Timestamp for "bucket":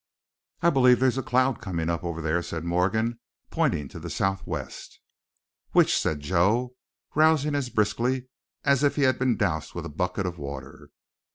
9.89-10.25